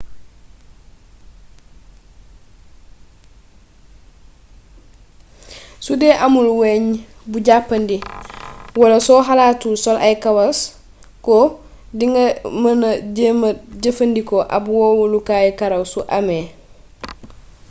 sudee 5.85 6.13
amul 6.25 6.47
weñ 6.61 6.83
bu 7.31 7.37
jàppandi 7.47 7.97
wala 8.81 8.97
soo 9.07 9.21
xalaatul 9.27 9.75
sol 9.83 9.97
ay 10.07 10.15
kawaas 10.23 10.59
ko 11.25 11.35
di 11.97 12.05
nga 12.11 12.25
mëna 12.63 12.89
jéema 13.15 13.49
jëfandikoo 13.81 14.43
ab 14.55 14.63
wowalukaayu 14.75 15.51
karaw 15.59 15.83
su 15.91 15.99
amee 16.17 16.47